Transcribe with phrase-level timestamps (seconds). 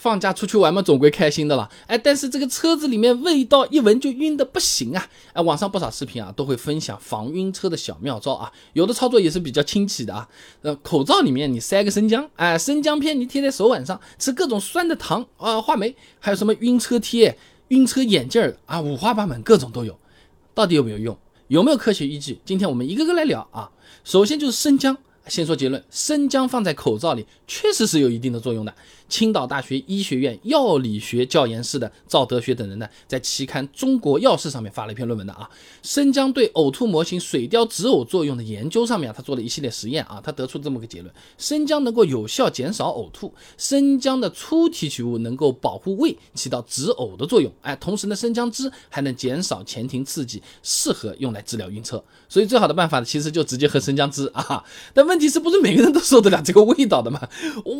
[0.00, 1.68] 放假出去玩嘛，总归开心的了。
[1.86, 5.06] 哎，但是这个车子里面味道一闻就晕的不行啊！
[5.34, 10.26] 哎，网上不少视频啊都会分享防晕车的小妙招啊，有的操作也是比较清奇的啊。
[10.62, 17.36] 呃，口罩里面你塞个生姜，哎，生姜片你贴在手腕上，吃各种酸的糖啊，话梅，还有什么晕车贴、
[17.68, 19.94] 晕车眼镜儿啊，五花八门，各种都有。
[20.54, 21.14] 到底有没有用？
[21.48, 22.40] 有没有科学依据？
[22.46, 23.70] 今天我们一个个来聊啊。
[24.02, 24.96] 首先就是生姜。
[25.26, 28.74] 先说结论，生姜放在口罩里确实是有一定的作用的。
[29.10, 35.50] 青岛大学医学院药理学教研室的赵德学等人呢，在期刊《中国药事》上面发了一篇论文的啊，
[35.82, 47.52] 生姜对呕吐模型水貂止呕作用的研究上面啊，他做了一系列实验啊，他得出这么个结论：生姜能够有效减少呕吐，生姜的粗提取物能够保护胃，起到止呕的作用。
[47.62, 52.02] 哎，同时呢，生姜汁还能减少前庭刺激，适合用来治疗晕车。
[52.28, 54.62] 所以最好的办法呢，其实就直接喝生姜汁啊。
[54.94, 57.28] 但问题是不是每个人都受得了这个味道的嘛？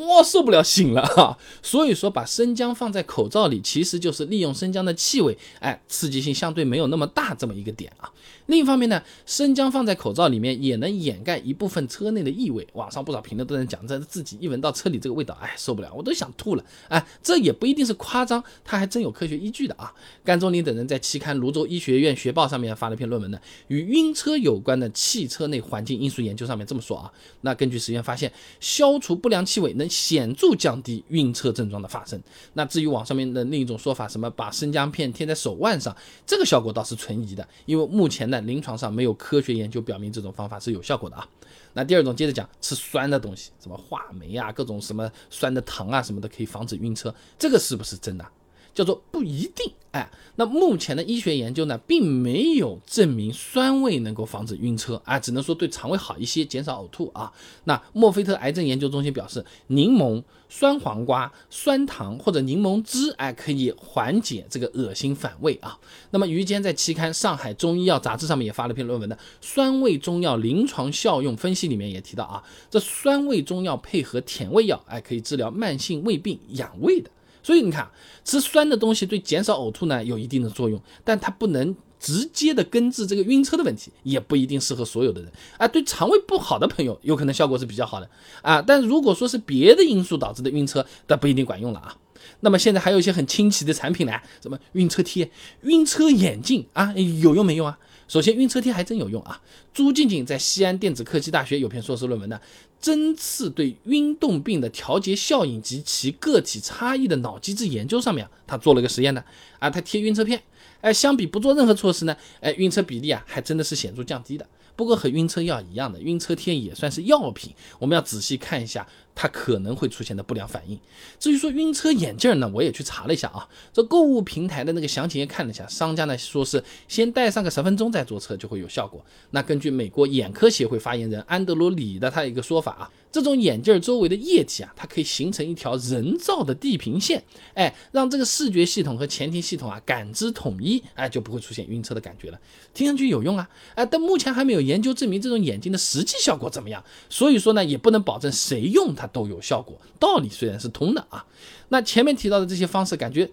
[0.08, 1.36] 哇，受不了，醒了啊！
[1.62, 8.10] 所以说，把生姜放在口罩里，其实就是利用生姜的气味，哎，刺激性相对没有那么大这么一个点啊。
[8.46, 12.66] 另一方面呢，生姜放在口罩里面也能掩盖一部分车内的异味。
[12.72, 16.64] 网上不少评论都在讲，这自己一闻到车里这个味道，哎，受不了，我都想吐了。
[16.88, 19.92] 哎，这也不一定是夸张，它还真有科学依据的啊。
[20.24, 27.12] 甘忠林等人在期刊《泸州医学院学报》上面发了篇论文呢，与晕车有关的汽车内环境因素研究上面这么说啊。
[27.42, 32.20] 那根据实验发现，消除不良气味能显著降低晕车症状的发生。
[32.54, 38.40] 那至于网上面的另一种说法，什么把生姜片贴在手腕上，这个效果倒是存疑的，因为目前呢。
[38.40, 41.28] 临床上没有科学研究表明这种方法是有效果的啊。
[41.74, 48.26] 那第二种接着讲，吃酸的东西，什么话梅啊，各种什么酸的糖啊什么的，可以防止晕车，这个是不是真的？
[48.74, 49.72] 叫做不一定。
[49.92, 57.32] 哎，那目前的医学研究呢，并没有证明酸味能够防止晕车啊，只能说对肠胃好一些，减少呕吐啊。
[57.64, 65.76] 那墨菲特癌症研究中心表示，柠檬、酸黄瓜、酸糖或者柠檬汁，哎，可以缓解这个恶心反胃啊。
[66.12, 77.10] 那么于坚在期刊《上海中医药杂志》上面也发了篇论文的酸味中药临床效用分析，里面也提到啊，这酸味中药配合甜味药，哎，可以治疗慢性胃病、养胃的。
[77.42, 77.88] 所以你看，
[78.24, 85.68] 吃酸的东西对减少呕吐呢有一定的作用，但它不能直接的根治这个晕车的问题，也不一定适合所有的人啊。
[85.68, 88.08] 对肠胃不好的朋友，有可能效果是比较好的
[88.42, 88.62] 啊。
[88.62, 91.96] 但如果说是别的因素导致的晕车，那不一定管用了啊。
[92.40, 94.12] 那么现在还有一些很清奇的产品呢，
[94.42, 95.30] 什么晕车贴、
[95.62, 97.78] 晕车眼镜啊，有用没用啊？
[98.08, 99.40] 首先，晕车贴还真有用啊！
[99.72, 102.40] 朱静静在西安电子科技大学有篇硕士论文呢，
[102.80, 109.22] 针刺对晕动病的调节效应及其个体差异的脑机制研究上面，他做了个实验的
[109.58, 110.42] 啊，他贴晕车片，
[110.80, 114.46] 哎，相比不做任何措施呢，哎，晕车比例啊，还真的是显著降低的。
[114.74, 118.86] 不过和晕车药一样的，晕车贴也算是药品，我们要仔细看一下。
[119.20, 120.80] 它可能会出现的不良反应。
[121.18, 129.04] 至于说晕车眼镜呢，我也去查了一下啊，这购物平台的那个详情页看了一下，商家呢说是先戴上个十分钟再坐车就会有效果。
[129.32, 142.40] 那根据美国眼科协会发言人安德罗里的他一个说法啊，这种眼镜周围的液体啊，它可以形成一条人造的地平线，哎，让这个视觉系统和前庭系统啊感知统一，哎，就不会出现晕车的感觉了。
[142.72, 149.09] 听上去有用啊，哎，但目前还没有研究证明这种眼镜的实际效果怎么样，所以说呢，也不能保证谁用它。
[149.12, 151.24] 都有效果，道理虽然是通的啊，
[151.68, 153.28] 那前面提到的这些方式感觉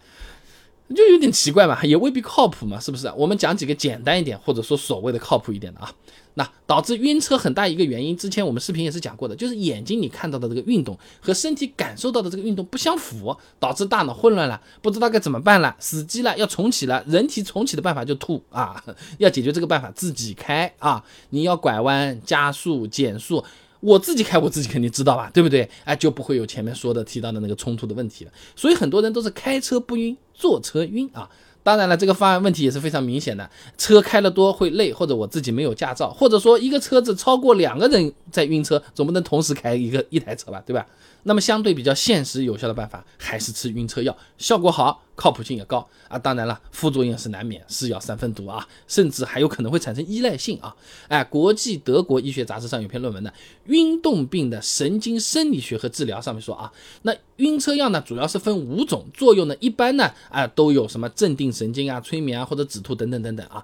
[0.96, 3.12] 就有点奇怪嘛，也未必靠谱嘛，是不是？
[3.18, 5.94] 我们讲几个简单一点，或者说所谓的靠谱一点的啊。
[6.36, 17.04] 那导致晕车很大一个原因，之前我们视频也是讲过的，就是眼睛你看到的这个运动和身体感受到的这个运动不相符，导致大脑混乱了，不知道该怎么办了，死机了，要重启了。
[17.08, 18.82] 人体重启的办法就吐啊，
[19.18, 23.44] 要解决这个办法自己开啊，你要拐弯、加速、减速。
[23.80, 25.70] 我自己开，我自己肯定知道吧，对不对？
[25.84, 28.32] 哎，就不会有前面说的提到的那个冲突的问题了。
[28.56, 31.30] 所以很多人都是开车不晕，坐车晕啊。
[31.64, 40.88] 当然了，这个方案问题也是非常明显的，车开了多会累，或者我自己没有驾照，或者说一个车子超过两个人在晕车，总不能同时开一个一台车吧，对吧？
[41.24, 45.04] 那么相对比较现实有效的办法还是吃晕车药，效果好。
[45.18, 50.74] 靠谱性也高啊，当然了，副作用是难免，是药三分毒啊，甚至还有可能会产生依赖性啊。
[51.08, 53.31] 哎，国际德国医学杂志上有篇论文呢，
[53.66, 56.72] 《晕动病的神经生理学和治疗》，上面说啊，
[57.02, 63.63] 那晕车药呢，主要是分五种作用呢，一般呢，啊，都有什么镇定神经啊、催眠啊或者止吐等等等等啊。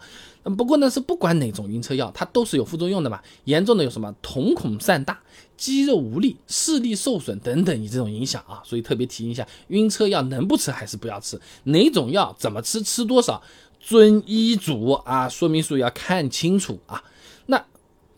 [0.57, 3.21] 不过呢，是不管哪种晕车药，它都是有副作用的嘛。
[3.45, 5.17] 严重的有什么瞳孔散大、
[5.63, 8.61] 肌肉无力、视力受损等等，你这种影响啊。
[8.65, 11.39] 所以特别提醒一下，晕车药能不吃还是不要吃？
[11.63, 12.83] 哪种药怎么吃？
[12.83, 13.41] 吃多少？
[13.79, 17.01] 遵医嘱啊，说明书要看清楚啊。
[17.45, 17.65] 那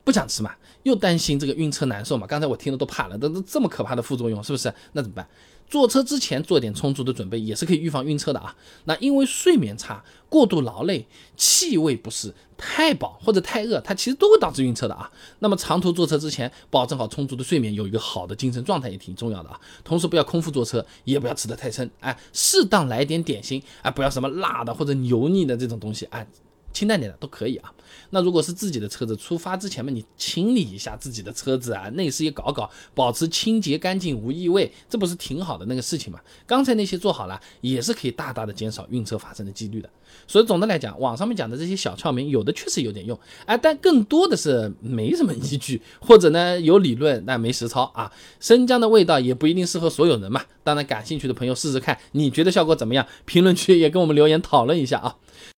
[0.04, 0.56] 不想吃嘛，
[0.86, 2.26] 又担心这个晕车难受嘛。
[2.26, 4.74] 刚才我听了都怕了，都都这么可怕的副作用，是不是？
[4.94, 5.28] 那怎么办？
[5.68, 8.56] 坐车之前做点充足的准备，也是可以预防晕车的啊。
[8.84, 15.12] 那因为睡眠差、过度劳累、气味不适、太饱或者太饿，它其实都会导致晕车的啊。
[15.40, 19.60] 那么长途坐车之前，保证好充足的睡眠，有一个好的精神状态也挺重要的啊。
[19.84, 26.28] 同时不要空腹坐车，也不要吃得太撑，哎，适当来点点心，哎，不要什么辣的或者油腻的这种东西，哎。
[26.76, 27.72] 清淡点的都可以啊。
[28.10, 36.20] 那如果是自己的车子，出发之前嘛，你清理一下自己的车子啊，内饰也搞搞，保持清洁干净无异味，这不是挺好的那个事情吗？
[36.46, 39.90] 刚才那些做好了，也是可以大大的减少晕车发生的几率的。
[40.28, 48.12] 所以总的来讲，网上面讲的这些小窍门，有的确实有点用，哎，但更多的是没什么依据， 或者呢有理论但没实操啊。
[48.40, 50.44] 生姜的味道也不一定适合所有人嘛。
[50.64, 53.06] 当然，感兴趣的朋友试试看，你觉得效果怎么样？
[53.26, 55.16] 评论区也跟我们留言讨论一下啊。